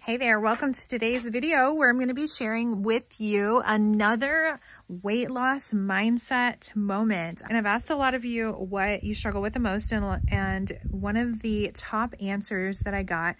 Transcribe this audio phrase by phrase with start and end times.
[0.00, 4.60] Hey there, welcome to today's video where I'm going to be sharing with you another
[4.88, 7.42] weight loss mindset moment.
[7.46, 10.78] And I've asked a lot of you what you struggle with the most and, and
[10.88, 13.36] one of the top answers that I got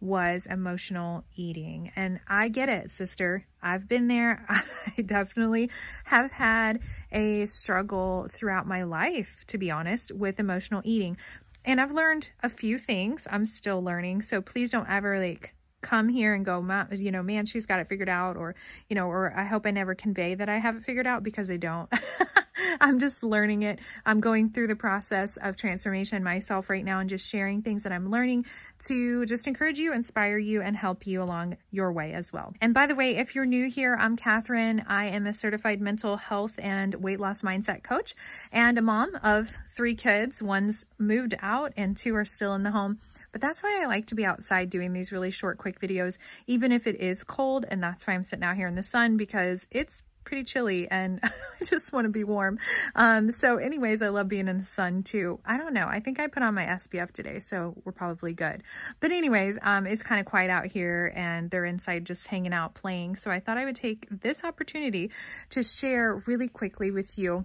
[0.00, 1.92] was emotional eating.
[1.94, 3.46] And I get it, sister.
[3.62, 4.44] I've been there.
[4.98, 5.70] I definitely
[6.04, 6.80] have had
[7.12, 11.16] a struggle throughout my life, to be honest, with emotional eating.
[11.64, 13.26] And I've learned a few things.
[13.30, 14.22] I'm still learning.
[14.22, 16.60] So please don't ever like come here and go,
[16.92, 18.36] you know, man, she's got it figured out.
[18.36, 18.54] Or,
[18.88, 21.50] you know, or I hope I never convey that I have it figured out because
[21.50, 21.90] I don't.
[22.80, 23.78] I'm just learning it.
[24.04, 27.92] I'm going through the process of transformation myself right now and just sharing things that
[27.92, 28.46] I'm learning
[28.86, 32.54] to just encourage you, inspire you, and help you along your way as well.
[32.60, 34.84] And by the way, if you're new here, I'm Catherine.
[34.86, 38.14] I am a certified mental health and weight loss mindset coach
[38.52, 40.42] and a mom of three kids.
[40.42, 42.98] One's moved out and two are still in the home.
[43.32, 46.72] But that's why I like to be outside doing these really short, quick videos, even
[46.72, 47.64] if it is cold.
[47.68, 51.20] And that's why I'm sitting out here in the sun because it's pretty chilly and
[51.22, 52.58] I just want to be warm.
[52.94, 55.40] Um, so anyways, I love being in the sun too.
[55.44, 55.86] I don't know.
[55.86, 58.62] I think I put on my SPF today, so we're probably good.
[59.00, 62.74] But anyways, um, it's kind of quiet out here and they're inside just hanging out
[62.74, 63.16] playing.
[63.16, 65.10] So I thought I would take this opportunity
[65.50, 67.44] to share really quickly with you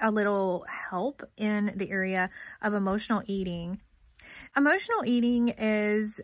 [0.00, 2.30] a little help in the area
[2.60, 3.80] of emotional eating.
[4.56, 6.20] Emotional eating is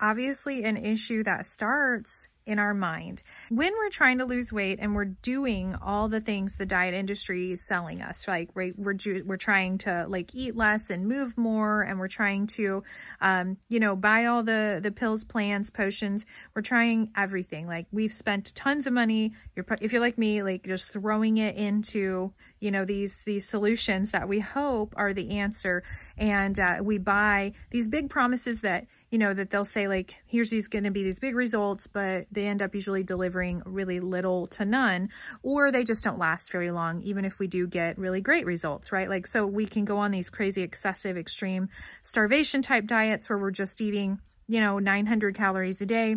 [0.00, 3.22] obviously an issue that starts in our mind.
[3.48, 7.52] When we're trying to lose weight and we're doing all the things the diet industry
[7.52, 11.82] is selling us, like right, we're we're trying to like eat less and move more,
[11.82, 12.82] and we're trying to,
[13.20, 16.26] um, you know, buy all the the pills, plans, potions.
[16.54, 17.66] We're trying everything.
[17.66, 19.32] Like we've spent tons of money.
[19.56, 24.10] You're if you're like me, like just throwing it into you know these these solutions
[24.10, 25.82] that we hope are the answer,
[26.18, 30.50] and uh, we buy these big promises that you know, that they'll say like, here's
[30.50, 34.48] these going to be these big results, but they end up usually delivering really little
[34.48, 35.08] to none,
[35.44, 38.90] or they just don't last very long, even if we do get really great results,
[38.90, 39.08] right?
[39.08, 41.68] Like, so we can go on these crazy, excessive, extreme
[42.02, 46.16] starvation type diets where we're just eating, you know, 900 calories a day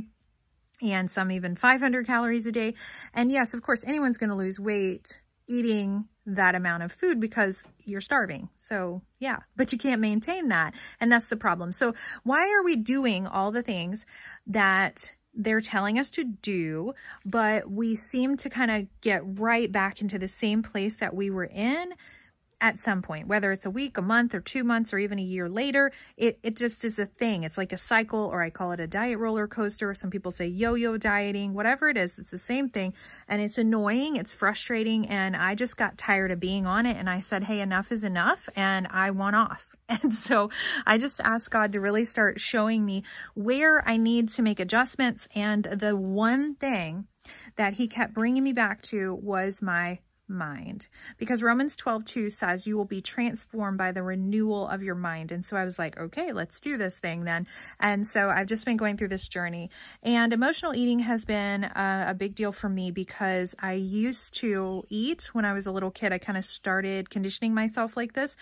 [0.82, 2.74] and some even 500 calories a day.
[3.14, 7.66] And yes, of course, anyone's going to lose weight eating that amount of food because
[7.86, 8.50] you're starving.
[8.58, 10.74] So yeah, but you can't maintain that.
[11.00, 11.72] And that's the problem.
[11.72, 11.94] So
[12.24, 14.06] why are we doing all the things
[14.46, 16.94] that they're telling us to do,
[17.26, 21.30] but we seem to kind of get right back into the same place that we
[21.30, 21.94] were in
[22.60, 25.24] at some point, whether it's a week, a month, or two months, or even a
[25.24, 27.44] year later, it, it just is a thing.
[27.44, 29.94] It's like a cycle, or I call it a diet roller coaster.
[29.94, 32.94] Some people say yo-yo dieting, whatever it is, it's the same thing.
[33.28, 36.98] And it's annoying, it's frustrating, and I just got tired of being on it.
[36.98, 39.68] And I said, hey, enough is enough, and I want off.
[39.90, 40.50] And so
[40.86, 45.30] I just asked God to really start showing me where I need to make adjustments.
[45.34, 47.08] And the one thing
[47.56, 52.68] that he kept bringing me back to was my mind because Romans 12, 2 says
[52.68, 55.32] you will be transformed by the renewal of your mind.
[55.32, 57.48] And so I was like, okay, let's do this thing then.
[57.80, 59.70] And so I've just been going through this journey
[60.04, 64.86] and emotional eating has been a, a big deal for me because I used to
[64.90, 66.12] eat when I was a little kid.
[66.14, 68.36] I kind of started conditioning myself like this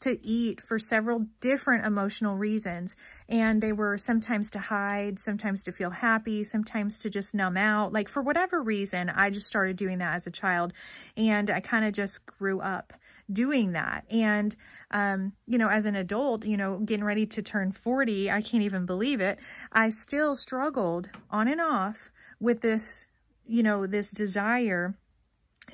[0.00, 2.96] to eat for several different emotional reasons.
[3.28, 7.92] And they were sometimes to hide, sometimes to feel happy, sometimes to just numb out.
[7.92, 10.72] Like for whatever reason, I just started doing that as a child.
[11.16, 12.94] And I kind of just grew up
[13.30, 14.04] doing that.
[14.10, 14.56] And,
[14.90, 18.62] um, you know, as an adult, you know, getting ready to turn 40, I can't
[18.62, 19.38] even believe it.
[19.70, 23.06] I still struggled on and off with this,
[23.46, 24.94] you know, this desire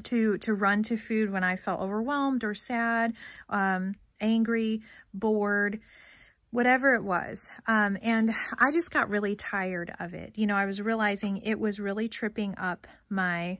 [0.02, 3.14] to to run to food when I felt overwhelmed or sad.
[3.48, 4.82] Um, angry,
[5.12, 5.80] bored,
[6.50, 7.50] whatever it was.
[7.66, 10.32] Um, and I just got really tired of it.
[10.36, 13.58] You know, I was realizing it was really tripping up my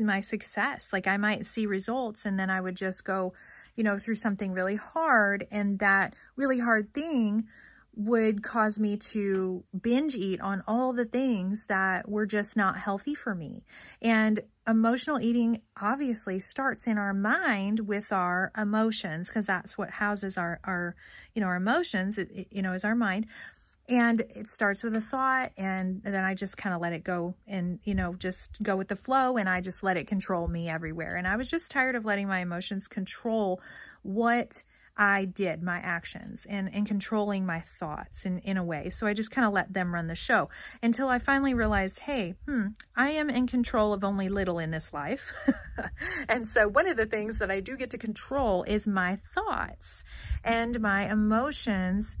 [0.00, 0.88] my success.
[0.92, 3.34] Like I might see results and then I would just go,
[3.76, 7.48] you know, through something really hard and that really hard thing
[7.94, 13.14] would cause me to binge eat on all the things that were just not healthy
[13.14, 13.64] for me.
[14.00, 20.38] And emotional eating obviously starts in our mind with our emotions because that's what houses
[20.38, 20.94] our, our,
[21.34, 23.26] you know, our emotions, it, it, you know, is our mind.
[23.88, 27.34] And it starts with a thought and then I just kind of let it go
[27.46, 30.68] and, you know, just go with the flow and I just let it control me
[30.68, 31.16] everywhere.
[31.16, 33.60] And I was just tired of letting my emotions control
[34.02, 34.62] what
[34.96, 38.90] I did, my actions, and, and controlling my thoughts in, in a way.
[38.90, 40.50] So I just kind of let them run the show
[40.82, 44.92] until I finally realized, hey, hmm, I am in control of only little in this
[44.92, 45.32] life.
[46.28, 50.04] and so one of the things that I do get to control is my thoughts
[50.44, 52.16] and my emotions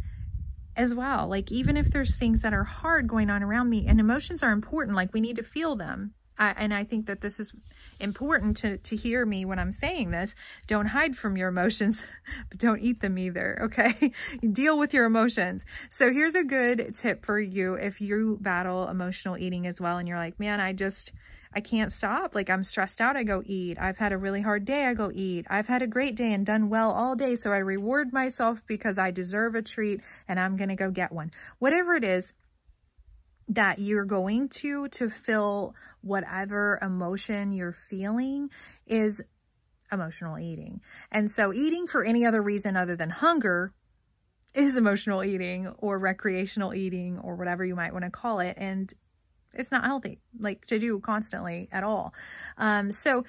[0.74, 1.28] as well.
[1.28, 4.52] Like even if there's things that are hard going on around me and emotions are
[4.52, 6.14] important, like we need to feel them.
[6.38, 7.52] I, and I think that this is
[8.00, 10.34] important to, to hear me when I'm saying this.
[10.66, 12.04] Don't hide from your emotions,
[12.48, 14.12] but don't eat them either, okay?
[14.52, 15.64] Deal with your emotions.
[15.90, 20.08] So here's a good tip for you if you battle emotional eating as well and
[20.08, 21.12] you're like, man, I just,
[21.54, 22.34] I can't stop.
[22.34, 23.78] Like I'm stressed out, I go eat.
[23.78, 25.46] I've had a really hard day, I go eat.
[25.50, 28.98] I've had a great day and done well all day, so I reward myself because
[28.98, 31.30] I deserve a treat and I'm to go get one.
[31.58, 32.32] Whatever it is
[33.48, 38.48] that you're going to to fill whatever emotion you're feeling
[38.86, 39.22] is
[39.90, 40.80] emotional eating.
[41.10, 43.72] And so eating for any other reason other than hunger
[44.54, 48.54] is emotional eating or recreational eating or whatever you might want to call it.
[48.58, 48.92] And
[49.54, 52.14] it's not healthy, like to do constantly at all.
[52.56, 53.24] Um, so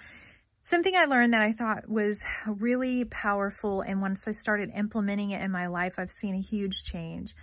[0.61, 5.41] something I learned that I thought was really powerful, and once I started implementing it
[5.41, 7.35] in my life, I've seen a huge change,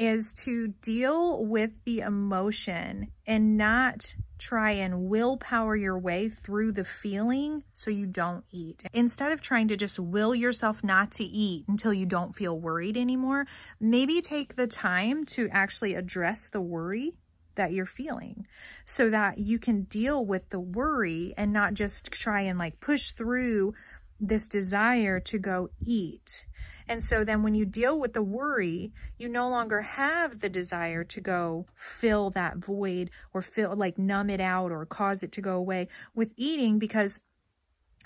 [0.00, 6.84] is to deal with the emotion and not try and willpower your way through the
[6.84, 8.82] feeling so you don't eat.
[8.94, 12.96] Instead of trying to just will yourself not to eat until you don't feel worried
[12.96, 13.44] anymore,
[13.78, 17.12] maybe take the time to actually address the worry
[17.56, 18.46] that you're feeling
[18.86, 23.10] so that you can deal with the worry and not just try and like push
[23.10, 23.74] through
[24.18, 26.46] this desire to go eat.
[26.90, 31.04] And so then when you deal with the worry, you no longer have the desire
[31.04, 35.40] to go fill that void or fill like numb it out or cause it to
[35.40, 37.20] go away with eating because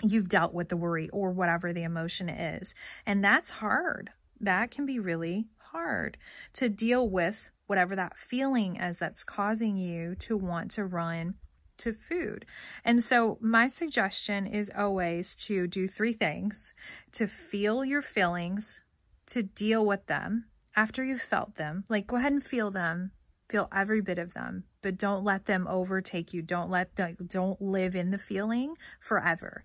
[0.03, 2.75] you've dealt with the worry or whatever the emotion is.
[3.07, 4.11] And that's hard.
[4.39, 6.17] That can be really hard
[6.53, 11.33] to deal with whatever that feeling is that's causing you to want to run
[11.77, 12.45] to food.
[12.83, 16.73] And so my suggestion is always to do three things,
[17.13, 18.81] to feel your feelings,
[19.27, 20.45] to deal with them
[20.75, 21.85] after you've felt them.
[21.89, 23.11] Like go ahead and feel them,
[23.49, 26.41] feel every bit of them, but don't let them overtake you.
[26.41, 26.95] Don't let
[27.27, 29.63] don't live in the feeling forever.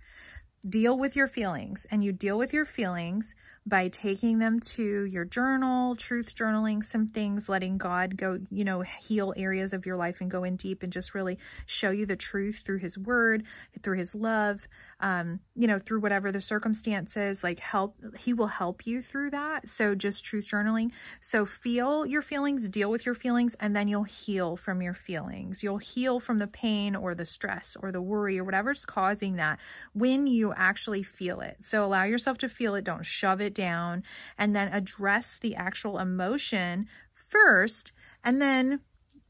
[0.68, 3.34] Deal with your feelings and you deal with your feelings
[3.66, 8.80] by taking them to your journal, truth journaling some things, letting God go, you know,
[8.80, 12.16] heal areas of your life and go in deep and just really show you the
[12.16, 13.44] truth through his word,
[13.82, 14.66] through his love,
[15.00, 19.68] um, you know, through whatever the circumstances, like help, he will help you through that.
[19.68, 20.90] So just truth journaling.
[21.20, 25.62] So feel your feelings, deal with your feelings, and then you'll heal from your feelings.
[25.62, 29.58] You'll heal from the pain or the stress or the worry or whatever's causing that
[29.94, 31.56] when you actually feel it.
[31.62, 32.84] So allow yourself to feel it.
[32.84, 34.02] Don't shove it down
[34.36, 36.86] and then address the actual emotion
[37.28, 37.92] first.
[38.22, 38.80] And then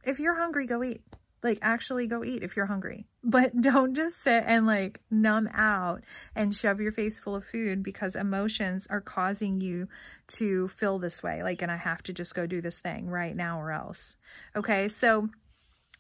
[0.05, 1.03] if you're hungry, go eat.
[1.43, 3.07] Like actually go eat if you're hungry.
[3.23, 6.03] But don't just sit and like numb out
[6.35, 9.89] and shove your face full of food because emotions are causing you
[10.39, 11.43] to feel this way.
[11.43, 14.17] Like, and I have to just go do this thing right now or else.
[14.55, 14.89] Okay.
[14.89, 15.29] So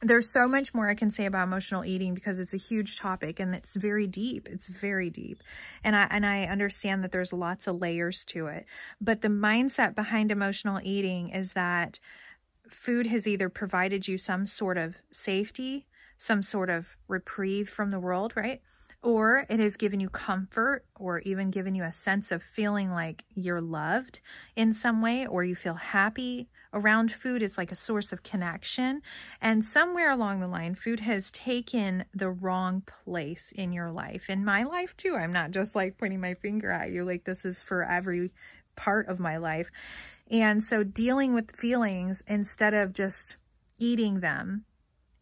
[0.02, 3.38] there's so much more I can say about emotional eating because it's a huge topic
[3.38, 4.48] and it's very deep.
[4.50, 5.42] It's very deep.
[5.84, 8.64] And I, and I understand that there's lots of layers to it.
[9.00, 11.98] But the mindset behind emotional eating is that
[12.70, 15.86] food has either provided you some sort of safety,
[16.18, 18.60] some sort of reprieve from the world, right?
[19.02, 23.24] Or it has given you comfort or even given you a sense of feeling like
[23.34, 24.20] you're loved
[24.56, 29.00] in some way or you feel happy around food is like a source of connection.
[29.40, 34.28] And somewhere along the line, food has taken the wrong place in your life.
[34.28, 37.04] In my life too, I'm not just like pointing my finger at you.
[37.04, 38.32] Like this is for every
[38.76, 39.70] part of my life.
[40.30, 43.36] And so dealing with feelings instead of just
[43.78, 44.64] eating them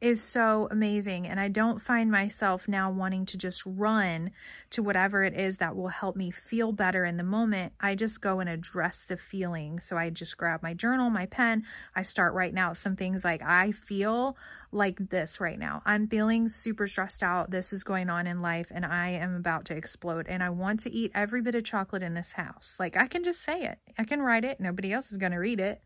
[0.01, 1.27] is so amazing.
[1.27, 4.31] And I don't find myself now wanting to just run
[4.71, 7.73] to whatever it is that will help me feel better in the moment.
[7.81, 9.81] I just go and address the feeling.
[9.81, 11.65] So I just grab my journal, my pen.
[11.97, 14.37] I start writing out some things like I feel
[14.71, 15.83] like this right now.
[15.85, 17.51] I'm feeling super stressed out.
[17.51, 20.81] This is going on in life and I am about to explode and I want
[20.81, 22.77] to eat every bit of chocolate in this house.
[22.79, 23.79] Like I can just say it.
[23.99, 24.61] I can write it.
[24.61, 25.83] Nobody else is going to read it.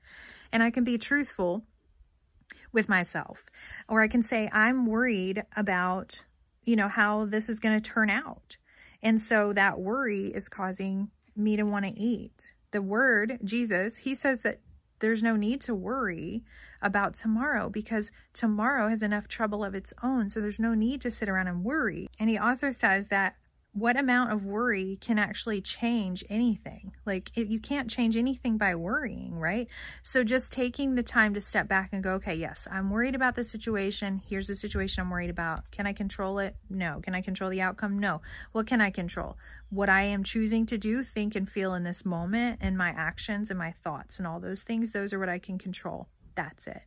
[0.53, 1.65] And I can be truthful
[2.73, 3.47] with myself.
[3.89, 6.25] Or I can say, I'm worried about,
[6.65, 8.57] you know, how this is going to turn out.
[9.03, 12.53] And so that worry is causing me to want to eat.
[12.71, 14.61] The word, Jesus, he says that
[15.01, 16.45] there's no need to worry
[16.81, 20.31] about tomorrow because tomorrow has enough trouble of its own.
[20.31, 22.07] So there's no need to sit around and worry.
[22.21, 23.35] And he also says that
[23.75, 26.93] what amount of worry can actually change anything?
[27.07, 29.67] Like it, you can't change anything by worrying, right?
[30.03, 33.35] So just taking the time to step back and go, okay, yes, I'm worried about
[33.35, 34.21] the situation.
[34.29, 35.71] Here's the situation I'm worried about.
[35.71, 36.55] Can I control it?
[36.69, 37.01] No.
[37.03, 37.99] Can I control the outcome?
[37.99, 38.21] No.
[38.53, 39.39] What can I control?
[39.71, 43.49] What I am choosing to do, think and feel in this moment and my actions
[43.49, 46.09] and my thoughts and all those things, those are what I can control.
[46.35, 46.83] That's it.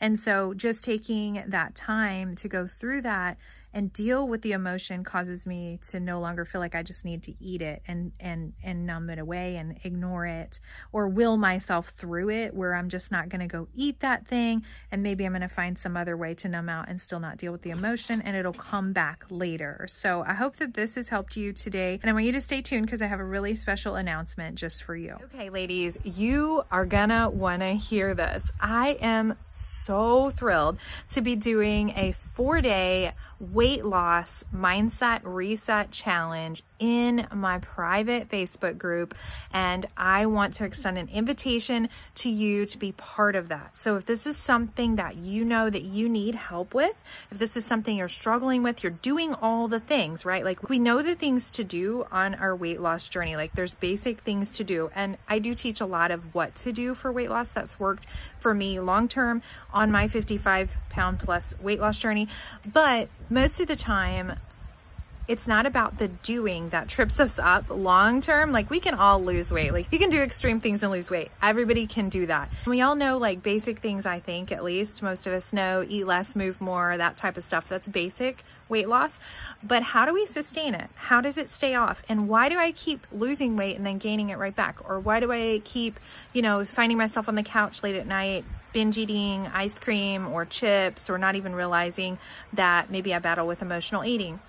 [0.00, 3.36] And so just taking that time to go through that
[3.74, 7.22] and deal with the emotion causes me to no longer feel like I just need
[7.24, 10.60] to eat it and and and numb it away and ignore it
[10.92, 14.64] or will myself through it where I'm just not going to go eat that thing
[14.90, 17.38] and maybe I'm going to find some other way to numb out and still not
[17.38, 19.86] deal with the emotion and it'll come back later.
[19.90, 22.62] So I hope that this has helped you today and I want you to stay
[22.62, 25.16] tuned because I have a really special announcement just for you.
[25.34, 28.50] Okay, ladies, you are gonna want to hear this.
[28.60, 30.78] I am so thrilled
[31.10, 38.78] to be doing a four day weight loss mindset reset challenge in my private Facebook
[38.78, 39.14] group.
[39.52, 43.78] And I want to extend an invitation to you to be part of that.
[43.78, 46.94] So if this is something that you know that you need help with,
[47.30, 50.44] if this is something you're struggling with, you're doing all the things, right?
[50.44, 53.36] Like we know the things to do on our weight loss journey.
[53.36, 54.90] Like there's basic things to do.
[54.94, 58.12] And I do teach a lot of what to do for weight loss that's worked
[58.38, 62.28] for me long term on my 55 pound plus weight loss journey.
[62.72, 64.38] But most of the time,
[65.28, 68.52] it's not about the doing that trips us up long term.
[68.52, 69.72] Like we can all lose weight.
[69.72, 71.30] Like you can do extreme things and lose weight.
[71.40, 72.50] Everybody can do that.
[72.66, 76.06] We all know like basic things, I think, at least most of us know eat
[76.06, 77.68] less, move more, that type of stuff.
[77.68, 78.42] That's basic
[78.72, 79.20] weight loss.
[79.62, 80.90] But how do we sustain it?
[80.96, 82.02] How does it stay off?
[82.08, 84.78] And why do I keep losing weight and then gaining it right back?
[84.88, 86.00] Or why do I keep,
[86.32, 90.44] you know, finding myself on the couch late at night binge eating ice cream or
[90.44, 92.18] chips or not even realizing
[92.52, 94.40] that maybe I battle with emotional eating.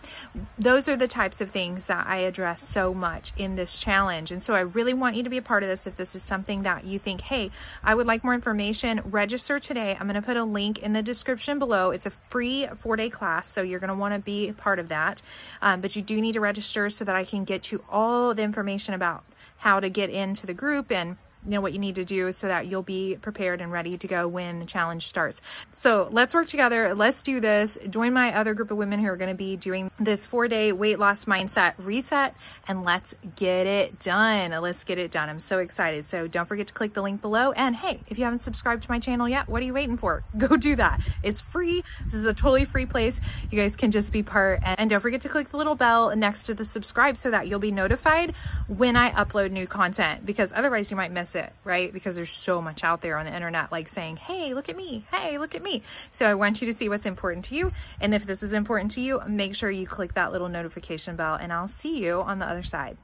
[0.57, 4.31] Those are the types of things that I address so much in this challenge.
[4.31, 6.23] And so I really want you to be a part of this if this is
[6.23, 7.51] something that you think, hey,
[7.83, 9.97] I would like more information, register today.
[9.99, 11.91] I'm going to put a link in the description below.
[11.91, 14.89] It's a free four day class, so you're going to want to be part of
[14.89, 15.21] that.
[15.61, 18.43] Um, but you do need to register so that I can get you all the
[18.43, 19.23] information about
[19.57, 22.67] how to get into the group and know what you need to do so that
[22.67, 25.41] you'll be prepared and ready to go when the challenge starts.
[25.73, 26.95] So let's work together.
[26.95, 27.77] Let's do this.
[27.89, 30.71] Join my other group of women who are going to be doing this four day
[30.71, 32.35] weight loss mindset reset
[32.67, 34.51] and let's get it done.
[34.61, 35.29] Let's get it done.
[35.29, 36.05] I'm so excited.
[36.05, 37.51] So don't forget to click the link below.
[37.51, 40.23] And hey, if you haven't subscribed to my channel yet, what are you waiting for?
[40.37, 41.01] Go do that.
[41.21, 41.83] It's free.
[42.05, 43.19] This is a totally free place.
[43.51, 44.61] You guys can just be part.
[44.63, 47.59] And don't forget to click the little bell next to the subscribe so that you'll
[47.59, 48.33] be notified
[48.67, 51.91] when I upload new content because otherwise you might miss it, right?
[51.91, 55.05] Because there's so much out there on the internet like saying, hey, look at me.
[55.11, 55.83] Hey, look at me.
[56.11, 57.69] So I want you to see what's important to you.
[57.99, 61.35] And if this is important to you, make sure you click that little notification bell
[61.35, 62.97] and I'll see you on the other side.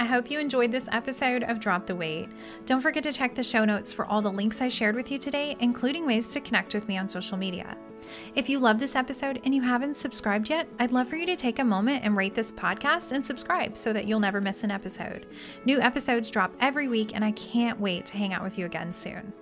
[0.00, 2.28] I hope you enjoyed this episode of Drop the Weight.
[2.66, 5.18] Don't forget to check the show notes for all the links I shared with you
[5.18, 7.76] today, including ways to connect with me on social media.
[8.36, 11.34] If you love this episode and you haven't subscribed yet, I'd love for you to
[11.34, 14.70] take a moment and rate this podcast and subscribe so that you'll never miss an
[14.70, 15.26] episode.
[15.64, 18.92] New episodes drop every week, and I can't wait to hang out with you again
[18.92, 19.32] soon.